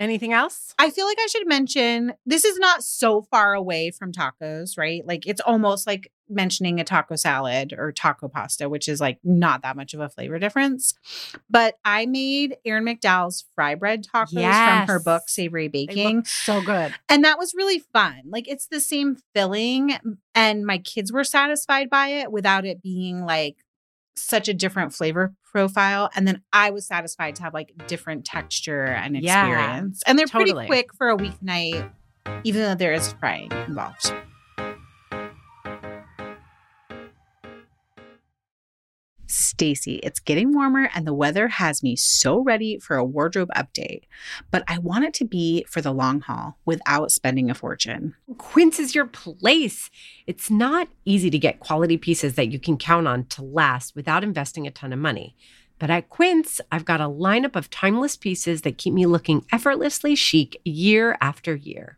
[0.00, 0.74] Anything else?
[0.78, 5.04] I feel like I should mention this is not so far away from tacos, right?
[5.06, 9.62] Like it's almost like mentioning a taco salad or taco pasta, which is like not
[9.62, 10.94] that much of a flavor difference.
[11.48, 16.24] But I made Erin McDowell's fry bread tacos from her book Savory Baking.
[16.24, 16.94] so good.
[17.08, 18.22] And that was really fun.
[18.26, 19.96] Like it's the same filling
[20.34, 23.56] and my kids were satisfied by it without it being like
[24.16, 28.84] such a different flavor profile and then I was satisfied to have like different texture
[28.84, 30.02] and Yeah, experience.
[30.06, 30.52] and they're totally.
[30.52, 31.90] pretty quick for a weeknight
[32.44, 34.12] even though there is frying involved.
[39.58, 44.02] Stacy, it's getting warmer and the weather has me so ready for a wardrobe update,
[44.52, 48.14] but I want it to be for the long haul without spending a fortune.
[48.36, 49.90] Quince is your place.
[50.28, 54.22] It's not easy to get quality pieces that you can count on to last without
[54.22, 55.34] investing a ton of money.
[55.80, 60.14] But at Quince, I've got a lineup of timeless pieces that keep me looking effortlessly
[60.14, 61.97] chic year after year.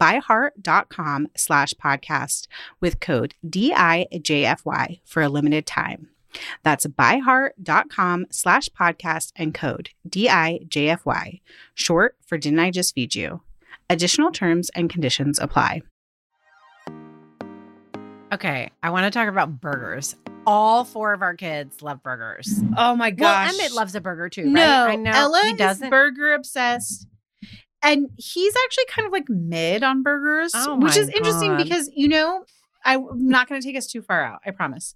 [0.00, 2.46] byheart.com slash podcast
[2.80, 6.08] with code DIJFY for a limited time.
[6.62, 11.40] That's byheart.com slash podcast and code DIJFY,
[11.74, 13.42] short for Didn't I Just Feed You?
[13.88, 15.82] Additional terms and conditions apply.
[18.32, 20.14] Okay, I want to talk about burgers.
[20.46, 22.60] All four of our kids love burgers.
[22.76, 23.52] Oh my gosh.
[23.52, 24.52] Well, Emmett loves a burger too, right?
[24.52, 25.90] No, I know Ella he doesn't.
[25.90, 27.08] burger obsessed.
[27.82, 31.64] And he's actually kind of like mid on burgers, Oh which is interesting God.
[31.64, 32.44] because, you know,
[32.84, 34.40] I'm not going to take us too far out.
[34.44, 34.94] I promise.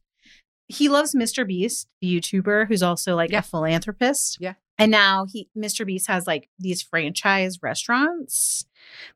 [0.68, 1.47] He loves Mr.
[1.47, 3.38] Beast, the YouTuber who's also like Yeah.
[3.40, 4.38] a philanthropist.
[4.40, 4.55] Yeah.
[4.79, 5.87] And now he, Mr.
[5.87, 8.64] Beast has like these franchise restaurants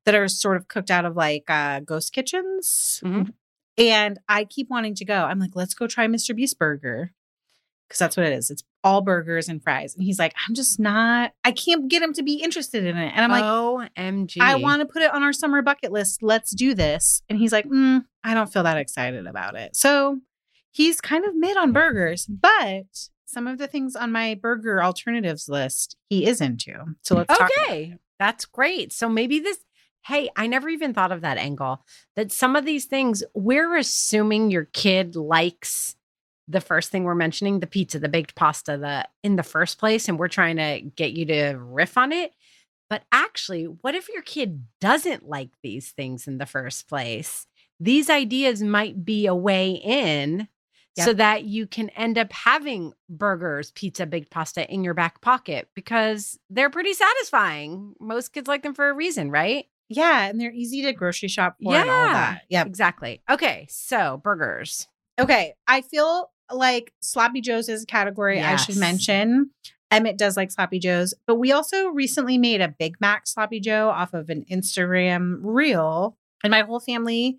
[0.04, 3.00] that are sort of cooked out of like uh, ghost kitchens.
[3.04, 3.32] Mhm.
[3.76, 5.24] And I keep wanting to go.
[5.24, 6.34] I'm like, let's go try Mr.
[6.34, 7.12] Beast burger.
[7.90, 8.50] Cause that's what it is.
[8.50, 9.94] It's all burgers and fries.
[9.94, 13.12] And he's like, I'm just not, I can't get him to be interested in it.
[13.14, 14.38] And I'm like, OMG.
[14.40, 16.22] I want to put it on our summer bucket list.
[16.22, 17.22] Let's do this.
[17.28, 19.74] And he's like, mm, I don't feel that excited about it.
[19.74, 20.20] So
[20.70, 25.48] he's kind of mid on burgers, but some of the things on my burger alternatives
[25.48, 26.72] list he is into.
[27.02, 27.50] So let's talk.
[27.58, 28.92] Okay, that's great.
[28.92, 29.58] So maybe this.
[30.04, 31.84] Hey, I never even thought of that angle.
[32.16, 35.96] That some of these things we're assuming your kid likes
[36.48, 40.08] the first thing we're mentioning, the pizza, the baked pasta, the in the first place,
[40.08, 42.32] and we're trying to get you to riff on it.
[42.90, 47.46] But actually, what if your kid doesn't like these things in the first place?
[47.78, 50.48] These ideas might be a way in
[50.96, 55.68] so that you can end up having burgers, pizza, baked pasta in your back pocket
[55.76, 57.94] because they're pretty satisfying.
[58.00, 59.66] Most kids like them for a reason, right?
[59.88, 60.26] Yeah.
[60.26, 62.12] And they're easy to grocery shop for and all Yeah.
[62.14, 62.42] that.
[62.48, 62.64] Yeah.
[62.64, 63.22] Exactly.
[63.30, 64.88] Okay, so burgers.
[65.20, 65.54] Okay.
[65.68, 69.50] I feel like Sloppy Joe's is a category I should mention.
[69.90, 73.88] Emmett does like Sloppy Joe's, but we also recently made a Big Mac Sloppy Joe
[73.88, 76.16] off of an Instagram reel.
[76.44, 77.38] And my whole family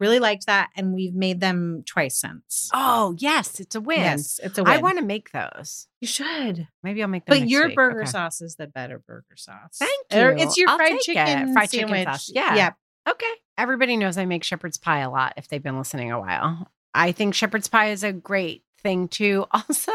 [0.00, 0.70] really liked that.
[0.76, 2.68] And we've made them twice since.
[2.74, 4.00] Oh, yes, it's a win.
[4.00, 4.72] Yes, it's a win.
[4.72, 5.86] I want to make those.
[6.00, 6.66] you should.
[6.82, 7.38] Maybe I'll make them.
[7.38, 7.76] But your week.
[7.76, 8.10] burger Okay.
[8.10, 9.78] sauce is the better burger sauce.
[9.78, 10.42] Thank Or you.
[10.44, 11.04] It's your I'll fried take it.
[11.26, 12.30] chicken Fried chicken sauce.
[12.34, 12.54] Yeah.
[12.56, 12.70] Yeah.
[13.08, 13.30] Okay.
[13.56, 16.68] Everybody knows I make shepherd's pie a lot if they've been listening a while.
[16.94, 19.46] I think shepherd's pie is a great thing too.
[19.52, 19.92] Also,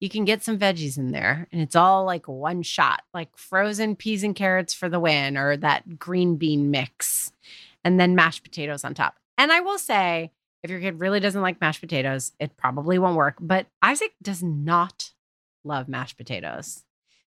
[0.00, 3.94] you can get some veggies in there and it's all like one shot, like frozen
[3.94, 7.32] peas and carrots for the win or that green bean mix
[7.84, 9.14] and then mashed potatoes on top.
[9.38, 10.32] And I will say,
[10.64, 13.36] if your kid really doesn't like mashed potatoes, it probably won't work.
[13.40, 15.10] But Isaac does not
[15.64, 16.84] love mashed potatoes.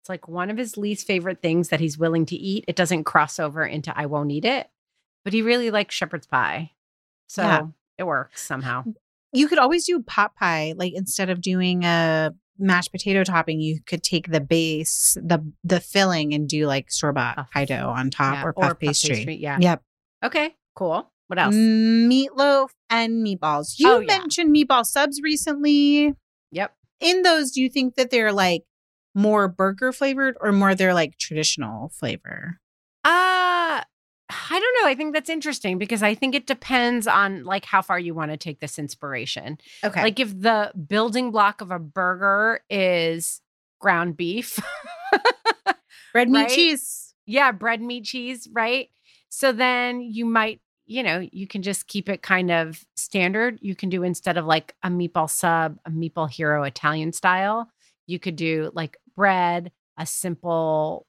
[0.02, 2.66] It's like one of his least favorite things that he's willing to eat.
[2.68, 4.70] It doesn't cross over into I won't eat it,
[5.24, 6.72] but he really likes shepherd's pie.
[7.28, 7.62] So Yeah.
[7.98, 8.84] It works somehow.
[9.32, 13.80] You could always do pot pie, like instead of doing a mashed potato topping, you
[13.86, 17.52] could take the base, the the filling, and do like store bought Puff.
[17.52, 19.36] pie dough on top Yeah, or puff pastry.
[19.36, 19.58] Yeah.
[19.60, 19.82] Yep.
[20.26, 20.56] Okay.
[20.76, 21.10] Cool.
[21.28, 21.56] What else?
[21.56, 23.76] Meatloaf and meatballs.
[23.78, 24.18] You Oh, yeah.
[24.20, 26.14] mentioned meatball subs recently.
[26.52, 26.76] Yep.
[27.00, 28.64] In those, do you think that they're like
[29.16, 32.60] more burger flavored or more they're like traditional flavor?
[33.04, 33.82] Uh
[34.30, 34.90] I don't know.
[34.90, 38.32] I think that's interesting because I think it depends on like how far you want
[38.32, 39.58] to take this inspiration.
[39.84, 40.02] Okay.
[40.02, 43.42] Like if the building block of a burger is
[43.80, 44.60] ground beef,
[46.14, 46.50] bread, meat right?
[46.50, 47.14] cheese.
[47.26, 48.90] yeah, bread, meat, cheese, right?
[49.30, 53.60] So then you might, you know, you can just keep it kind of standard.
[53.62, 57.70] You can do instead of like a meatball sub, a meatball hero Italian style,
[58.08, 61.06] you could do like bread, a simple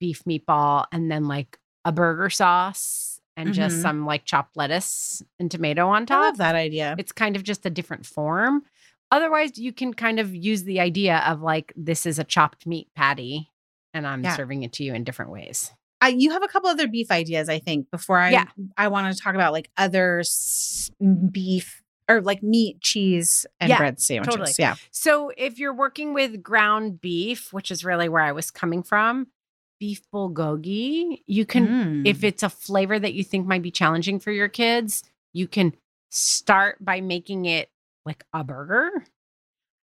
[0.00, 3.82] beef meatball, and then like a burger sauce and just Mhm.
[3.82, 6.18] some like chopped lettuce and tomato on top.
[6.22, 6.94] I love that idea.
[6.98, 8.62] It's kind of just a different form.
[9.10, 12.88] Otherwise, you can kind of use the idea of like, this is a chopped meat
[12.94, 13.50] patty,
[13.94, 14.36] and I'm Yeah.
[14.36, 15.72] serving it to you in different ways.
[16.00, 18.44] I, you have a couple other beef ideas, I think, before I Yeah.
[18.76, 20.90] I want to talk about like other s-
[21.32, 24.34] beef or like meat, cheese, and Yeah, bread sandwiches.
[24.34, 24.52] totally.
[24.58, 24.74] Yeah.
[24.90, 29.28] So, if you're working with ground beef, which is really where I was coming from,
[29.78, 32.24] beef bulgogi, you can, if Mm.
[32.24, 35.74] it's a flavor that you think might be challenging for your kids, you can
[36.10, 37.70] start by making it
[38.04, 39.04] like a burger.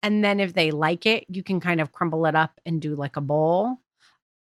[0.02, 2.94] And then if they like it, you can kind of crumble it up and do
[2.94, 3.78] like a bowl.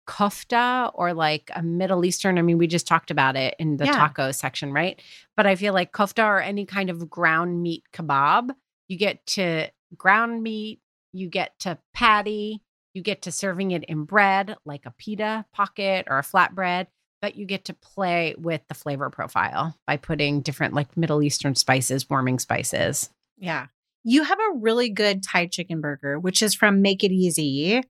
[0.08, 2.38] Kofta or like a Middle Eastern.
[2.38, 3.92] I mean, we just talked about it in the Yeah.
[3.98, 5.02] taco section, right?
[5.36, 8.52] But I feel like kofta or any kind of ground meat kebab,
[8.88, 10.80] you get to ground meat,
[11.12, 12.62] you get to patty,
[12.98, 16.88] you get to serving it in bread like a pita pocket or a flatbread,
[17.22, 21.54] but you get to play with the flavor profile by putting different like Middle Eastern
[21.54, 23.12] spices, warming spices.
[23.38, 23.68] Yeah.
[24.04, 27.84] You have a really good Thai chicken burger, which is from Make It Easy,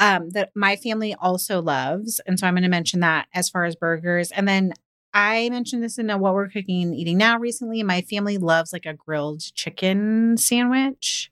[0.00, 2.20] um, that my family also loves.
[2.26, 4.32] And so I'm going to mention that as far as burgers.
[4.32, 4.72] And then
[5.14, 7.84] I mentioned this in a What We're Cooking and Eating Now recently.
[7.84, 11.30] My family loves like a grilled chicken sandwich.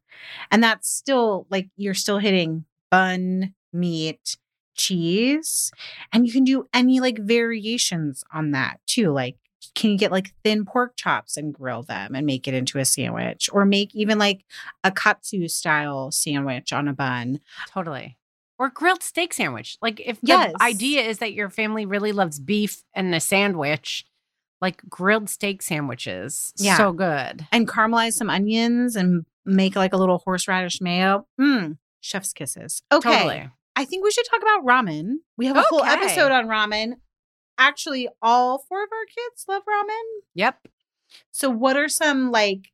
[0.53, 4.37] And that's still like you're still hitting bun, meat,
[4.77, 5.71] cheese.
[6.13, 9.11] And you can do any like variations on that too.
[9.13, 9.37] Like,
[9.75, 12.85] can you get like thin pork chops and grill them and make it into a
[12.85, 14.45] sandwich or make even like
[14.83, 17.41] a katsu style sandwich on a bun?
[17.69, 18.17] Totally.
[18.59, 19.77] Or grilled steak sandwich.
[19.81, 20.55] Like if the Yes.
[20.61, 24.05] idea is that your family really loves beef and a sandwich,
[24.61, 26.53] like grilled steak sandwiches.
[26.57, 26.77] Yeah.
[26.77, 27.47] So good.
[27.53, 31.27] And caramelize some onions and make like a little horseradish mayo.
[31.41, 32.83] Mmm, chef's kisses.
[32.93, 33.13] Okay.
[33.13, 33.51] Totally.
[33.77, 35.17] I think we should talk about ramen.
[35.37, 35.91] We have a full Okay.
[35.93, 36.95] episode on ramen.
[37.59, 40.21] Actually, all four of our kids love ramen.
[40.35, 40.69] Yep.
[41.31, 42.69] So, what are some like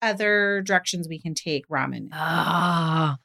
[0.00, 2.08] other directions we can take ramen?
[2.12, 3.16] Oh,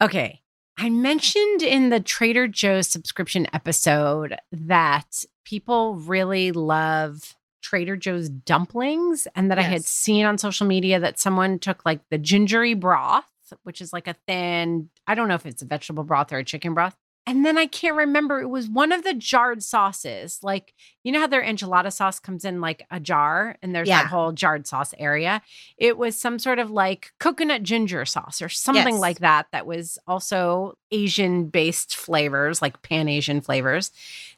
[0.00, 0.40] okay.
[0.78, 9.28] I mentioned in the Trader Joe's subscription episode that people really love Trader Joe's dumplings,
[9.36, 13.26] and that I had seen on social media that someone took like the gingery broth,
[13.62, 16.44] which is like a thin, I don't know if it's a vegetable broth or a
[16.44, 16.96] chicken broth.
[17.26, 20.40] And then I can't remember, it was one of the jarred sauces.
[20.42, 24.02] Like, you know how their enchilada sauce comes in like a jar and there's Yeah.
[24.02, 25.42] that whole jarred sauce area?
[25.76, 29.00] It was some sort of like coconut ginger sauce or something Yes.
[29.00, 33.92] like that, that was also Asian based flavors, like pan Asian flavors.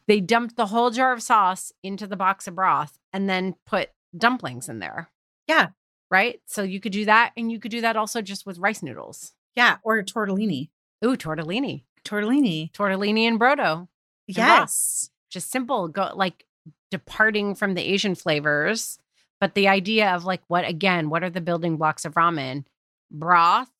[0.09, 3.90] They dumped the whole jar of sauce into the box of broth and then put
[4.18, 5.09] dumplings in there.
[5.46, 5.68] Yeah.
[6.12, 6.40] Right.
[6.46, 7.33] So you could do that.
[7.38, 9.33] And you could do that also just with rice noodles.
[9.57, 10.68] Yeah, or tortellini.
[11.05, 12.70] Ooh, tortellini, Tortellini.
[12.72, 13.88] tortellini en brodo.
[14.27, 15.11] Yes.
[15.31, 16.44] Just simple, go like
[16.90, 18.98] departing from the Asian flavors.
[19.40, 22.64] But the idea of like what, again, what are the building blocks of ramen?
[23.11, 23.70] Broth,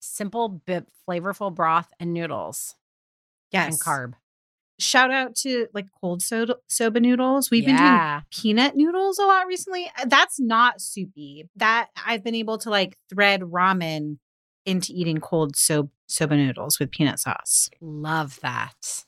[0.00, 2.74] simple, bit flavorful broth and noodles
[3.52, 3.74] Yes.
[3.74, 4.14] and carb.
[4.78, 7.50] Shout out to like cold soda, soba noodles.
[7.50, 9.90] We've been doing peanut noodles a lot recently.
[9.98, 11.48] Uh, That's not soupy.
[11.56, 14.18] That I've been able to like thread ramen
[14.66, 17.70] into eating cold so- soba noodles with peanut sauce.
[17.80, 19.04] Love that.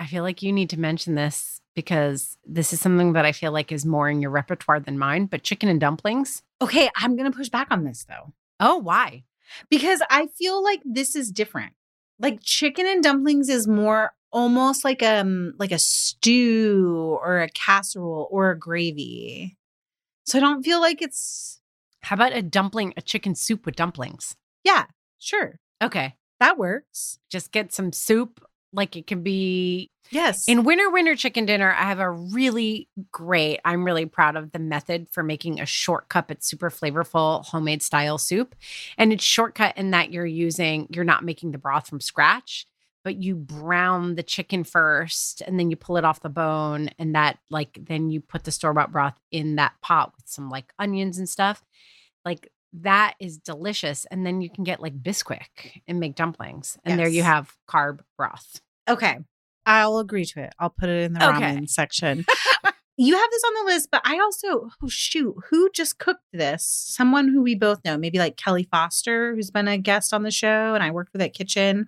[0.00, 3.52] I feel like you need to mention this because this is something that I feel
[3.52, 5.26] like is more in your repertoire than mine.
[5.26, 6.42] But chicken and dumplings.
[6.60, 8.32] Okay, I'm going to push back on this though.
[8.58, 9.24] Oh, why?
[9.68, 11.74] because I feel like this is different.
[12.18, 18.28] Like chicken and dumplings is more almost like um like a stew or a casserole
[18.30, 19.56] or a gravy.
[20.26, 21.60] So I don't feel like it's
[22.02, 24.36] How about a dumpling, a chicken soup with dumplings?
[24.64, 24.84] yeah,
[25.18, 25.56] sure.
[25.82, 26.14] Okay.
[26.40, 27.18] That works.
[27.30, 30.48] Just get some soup Like it can be Yes.
[30.48, 31.72] in winner winner chicken dinner.
[31.72, 33.60] I have a really great.
[33.64, 38.18] I'm really proud of the method for making a shortcut but super flavorful homemade style
[38.18, 38.54] soup.
[38.98, 42.66] And it's shortcut in that you're using you're not making the broth from scratch,
[43.04, 47.14] but you brown the chicken first and then you pull it off the bone and
[47.14, 50.72] that like then you put the store bought broth in that pot with some like
[50.78, 51.64] onions and stuff.
[52.24, 54.04] Like that is delicious.
[54.06, 56.78] And then you can get like Bisquick and make dumplings.
[56.84, 58.60] And there you have carb broth.
[58.88, 59.18] Okay.
[59.66, 60.52] I'll agree to it.
[60.58, 61.40] I'll put it in the Okay.
[61.56, 62.24] ramen section.
[62.96, 66.62] you have this on the list, but I also, oh, shoot, who just cooked this?
[66.64, 70.30] Someone who we both know, maybe like Kelly Foster, who's been a guest on the
[70.30, 71.86] show and I worked with at Kitchn.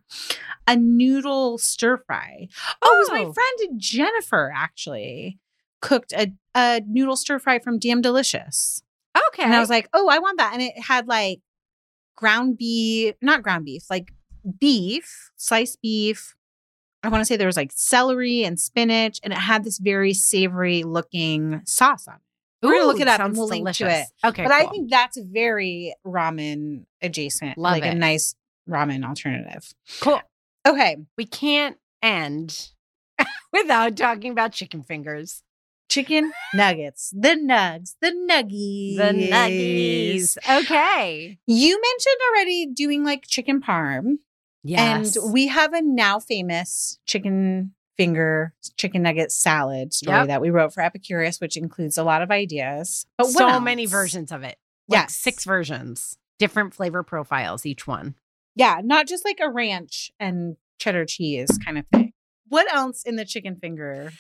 [0.67, 2.49] A noodle stir fry.
[2.83, 3.33] Oh, it was my Oh.
[3.33, 5.39] friend Jennifer actually
[5.83, 8.83] cooked a, a noodle stir fry from Damn Delicious.
[9.29, 9.43] Okay.
[9.45, 10.55] And I was like, oh, I want that.
[10.55, 11.41] And it had like
[12.17, 14.13] ground beef, not ground beef, like
[14.59, 16.35] beef, sliced beef.
[17.05, 20.15] I want to say there was like celery and spinach, and it had this very
[20.15, 22.21] savory looking sauce on it.
[22.67, 24.11] We're gonna look it up and we'll link to delicious.
[24.25, 24.43] Okay.
[24.43, 27.89] but I think that's very ramen adjacent, Love like it.
[27.89, 28.35] a nice
[28.69, 29.71] ramen alternative.
[30.01, 30.21] cool.
[30.67, 32.71] Okay, We can't end
[33.53, 35.43] without talking about chicken fingers.
[35.91, 40.39] chicken nuggets, the nugs, the nuggies, The nuggies.
[40.63, 41.39] Okay.
[41.47, 44.15] You mentioned already doing like chicken parm.
[44.65, 45.17] Yes.
[45.17, 50.27] And we have a now famous chicken finger chicken nugget salad story Yep.
[50.27, 53.07] that we wrote for Epicurious, which includes a lot of ideas.
[53.17, 54.57] But so many versions of it.
[54.89, 55.17] Like Yes.
[55.17, 58.17] Six versions, different flavor profiles, each one.
[58.57, 62.13] Yeah, not just like a ranch and cheddar cheese kind of thing.
[62.49, 64.13] What else in the chicken finger?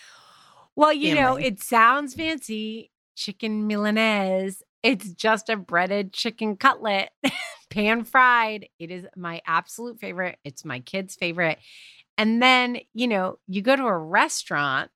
[0.77, 2.91] Well, you know, it sounds fancy.
[3.17, 4.63] Chicken Milanese.
[4.85, 7.09] It's just a breaded chicken cutlet,
[7.70, 8.68] pan fried.
[8.78, 10.37] It is my absolute favorite.
[10.45, 11.59] It's my kids' favorite.
[12.18, 14.91] And then, you know, you go to a restaurant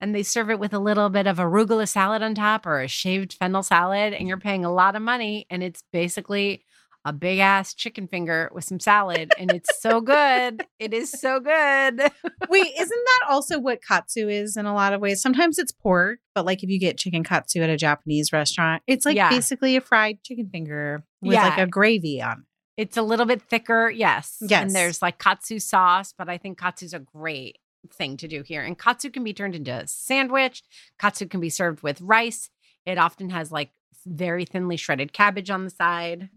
[0.00, 2.88] and they serve it with a little bit of arugula salad on top or a
[2.88, 5.46] shaved fennel salad, and you're paying a lot of money.
[5.50, 6.64] And it's basically
[7.04, 9.32] a big ass chicken finger with some salad.
[9.38, 10.64] And it's so good.
[10.78, 12.00] It is so good.
[12.48, 15.20] Wait, isn't that also what katsu is in a lot of ways?
[15.20, 19.04] Sometimes it's pork, but like if you get chicken katsu at a Japanese restaurant, it's
[19.04, 19.30] like Yeah.
[19.30, 21.48] basically a fried chicken finger with Yeah.
[21.48, 22.32] like a gravy on
[22.76, 22.82] it.
[22.82, 24.36] It's a little bit thicker, yes.
[24.40, 24.62] Yes.
[24.62, 27.58] And there's like katsu sauce, but I think katsu's a great
[27.92, 28.62] thing to do here.
[28.62, 30.62] And katsu can be turned into a sandwich.
[30.98, 32.48] Katsu can be served with rice.
[32.86, 33.70] It often has like
[34.06, 36.28] very thinly shredded cabbage on the side.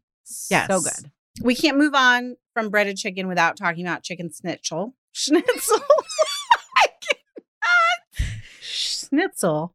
[0.49, 0.67] Yes.
[0.67, 1.11] So good.
[1.41, 4.95] We can't move on from breaded chicken without talking about chicken schnitzel.
[5.11, 5.79] Schnitzel.
[6.77, 8.31] I cannot.
[8.61, 9.73] Schnitzel,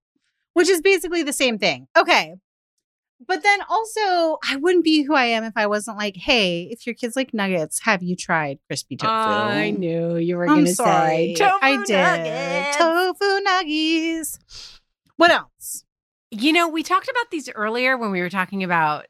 [0.55, 1.86] which is basically the same thing.
[1.96, 2.34] Okay.
[3.26, 6.86] But then also, I wouldn't be who I am if I wasn't like, hey, if
[6.86, 9.12] your kids like nuggets, have you tried crispy tofu?
[9.12, 11.96] I knew you were going to say tofu I did.
[11.96, 12.76] nuggets.
[12.78, 14.78] Tofu nuggies.
[15.16, 15.84] What else?
[16.30, 19.07] You know, we talked about these earlier when we were talking about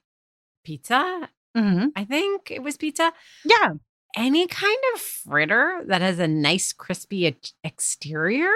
[0.65, 1.29] pizza.
[1.57, 1.89] Mm-hmm.
[1.97, 3.13] I think it was pizza.
[3.45, 3.75] Yeah.
[4.17, 8.53] any kind of fritter that has a nice crispy exterior.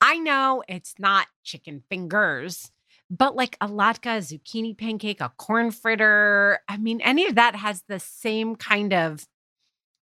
[0.00, 2.70] I know it's not chicken fingers,
[3.10, 6.60] but like a latke, zucchini pancake, a corn fritter.
[6.68, 9.26] I mean, any of that has the same kind of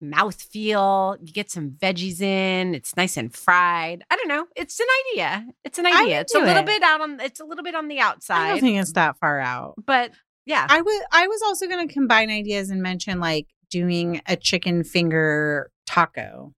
[0.01, 1.17] mouth feel.
[1.23, 4.05] You get some veggies in, it's nice and fried.
[4.11, 4.47] I don't know.
[4.57, 5.47] It's an idea.
[5.65, 6.21] It's an idea.
[6.21, 6.67] It's a little it.
[6.67, 8.47] bit out on it's a little bit on the outside.
[8.47, 9.75] I don't think it's that far out.
[9.87, 10.11] but
[10.47, 10.67] yeah.
[10.69, 14.85] I was I was also going to combine ideas and mention like doing a chicken
[14.85, 16.53] finger taco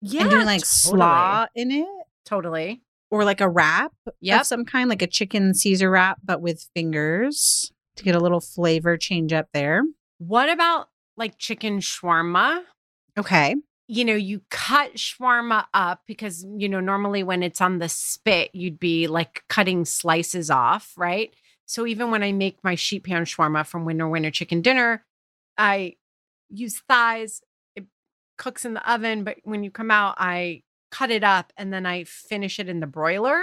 [0.00, 0.22] yeah.
[0.22, 0.98] and doing like totally.
[0.98, 1.86] slaw in it
[2.26, 2.82] Totally.
[3.10, 4.40] or like a wrap Yep.
[4.40, 8.40] of some kind, like a chicken Caesar wrap, but with fingers to get a little
[8.40, 9.82] flavor change up there.
[10.18, 12.62] What about like chicken shawarma?
[13.18, 13.54] Okay.
[13.88, 18.50] you know, you cut shawarma up because, you know, normally when it's on the spit,
[18.54, 21.34] you'd be like cutting slices off, right?
[21.72, 25.06] So even when I make my sheet pan shawarma from Winner Winner Chicken Dinner,
[25.56, 25.96] I
[26.50, 27.40] use thighs.
[27.74, 27.86] It
[28.36, 31.86] cooks in the oven, but when you come out, I cut it up and then
[31.86, 33.40] I finish it in the broiler.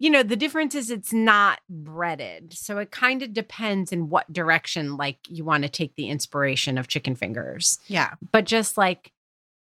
[0.00, 2.52] You know, the difference is it's not breaded.
[2.52, 6.78] So it kind of depends in what direction like you want to take the inspiration
[6.78, 8.14] of chicken fingers Yeah.
[8.32, 9.12] but just like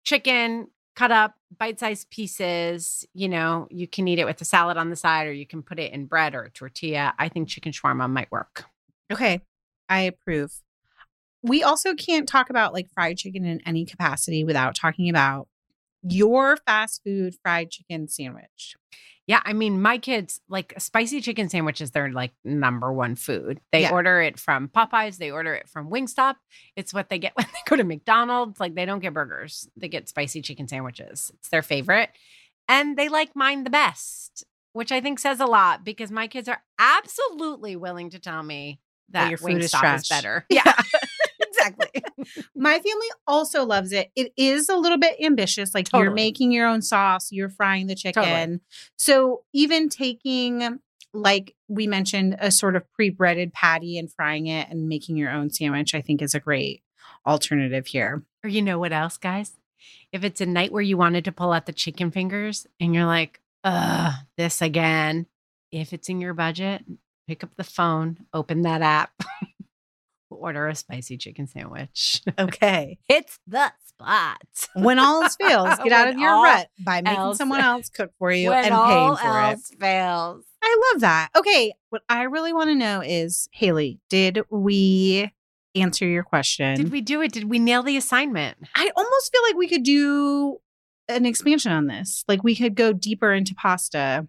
[0.05, 4.91] chicken cut up bite-sized pieces you know you can eat it with a salad on
[4.91, 7.71] the side or you can put it in bread or a tortilla i think chicken
[7.71, 8.65] shawarma might work
[9.11, 9.41] Okay.
[9.89, 10.53] I approve.
[11.43, 15.49] We also can't talk about like fried chicken in any capacity without talking about
[16.09, 18.77] your fast food fried chicken sandwich.
[19.27, 23.61] Yeah, I mean, my kids like spicy chicken sandwich is their like number one food.
[23.73, 23.91] They Yeah.
[23.93, 26.37] order it from Popeyes, they order it from Wingstop.
[26.77, 28.61] It's what they get when they go to McDonald's.
[28.61, 31.33] Like they don't get burgers, they get spicy chicken sandwiches.
[31.35, 32.11] It's their favorite.
[32.69, 34.45] And they like mine the best,
[34.75, 38.81] which I think says a lot because my kids are absolutely willing to tell me
[39.11, 40.01] That that your food is Wingstop trash.
[40.03, 40.47] is better.
[40.51, 40.73] Yeah,
[41.67, 42.03] exactly.
[42.55, 44.11] My family also loves it.
[44.17, 45.75] It is a little bit ambitious.
[45.75, 48.23] Like you're making your own sauce, you're frying the chicken.
[48.23, 48.61] Totally.
[48.97, 50.81] So even taking,
[51.13, 55.51] like we mentioned, a sort of pre-breaded patty and frying it and making your own
[55.51, 56.83] sandwich, I think is a great
[57.27, 58.23] alternative here.
[58.45, 59.53] Or you know what else, guys?
[60.13, 63.07] If it's a night where you wanted to pull out the chicken fingers and you're
[63.07, 65.27] like, ugh, this again.
[65.73, 66.85] If it's in your budget,
[67.27, 69.11] pick up the phone, open that app,
[70.31, 72.23] order a spicy chicken sandwich.
[72.39, 72.99] Okay.
[73.09, 74.43] It's the spot.
[74.75, 78.13] when all else fails, get out of your rut by making else- someone else cook
[78.19, 79.25] for you and paying for it.
[79.25, 80.45] When all else fails.
[80.63, 81.29] I love that.
[81.37, 81.73] Okay.
[81.91, 85.33] What I really want to know is Haley, did we
[85.75, 86.77] answer your question?
[86.77, 87.33] Did we do it?
[87.33, 88.57] Did we nail the assignment?
[88.75, 90.59] I almost feel like we could do
[91.09, 92.25] an expansion on this.
[92.27, 94.27] Like we could go deeper into pasta,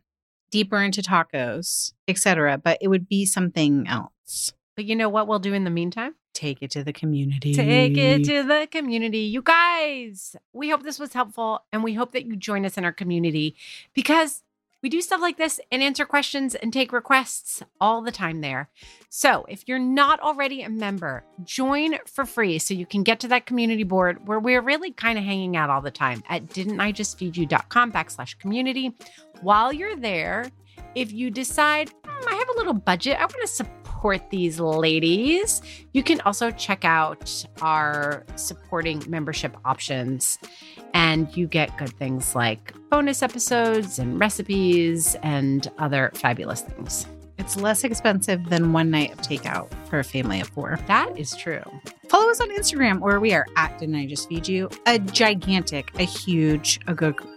[0.51, 2.57] deeper into tacos, etc.
[2.63, 4.53] But it would be something else.
[4.77, 6.13] But you know what we'll do in the meantime?
[6.35, 7.55] Take it to the community.
[7.55, 9.21] Take it to the community.
[9.21, 12.85] You guys, we hope this was helpful and we hope that you join us in
[12.85, 13.55] our community
[13.95, 14.43] because
[14.83, 18.69] we do stuff like this and answer questions and take requests all the time there.
[19.09, 23.27] So if you're not already a member, join for free so you can get to
[23.29, 27.91] that community board where we're really kind of hanging out all the time at didntijustfeedyou.com
[27.91, 28.93] backslash community.
[29.41, 30.51] While you're there,
[30.93, 33.86] if you decide, "Hmm, I have a little budget, I want to support
[34.29, 35.61] these ladies,
[35.93, 40.37] you can also check out our supporting membership options
[40.93, 47.07] and you get good things like bonus episodes and recipes and other fabulous things.
[47.47, 50.77] It's less expensive than one night of takeout for a family of four.
[50.87, 51.63] That is true.
[52.09, 54.69] Follow us on Instagram where we are at Didn't I Just Feed You?
[54.85, 56.93] A gigantic, a huge, a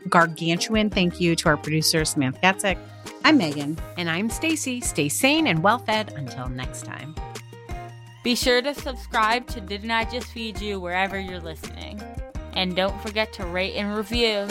[0.09, 2.77] gargantuan thank you to our producer, Samantha Gatzek.
[3.25, 3.79] I'm Megan.
[3.99, 4.83] And I'm Stacie.
[4.83, 7.15] Stay sane and well fed until next time.
[8.25, 12.03] Be sure to subscribe to Didn't I Just Feed You wherever you're listening.
[12.55, 14.49] And don't forget to rate and review.